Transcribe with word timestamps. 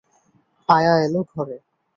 আয়া 0.69 0.93
এল 1.05 1.15
ঘরে। 1.31 1.57